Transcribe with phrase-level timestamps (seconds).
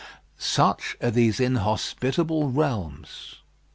[0.39, 3.35] Such are these inhospitable realms.